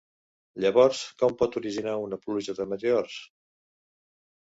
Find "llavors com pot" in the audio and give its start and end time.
0.63-1.59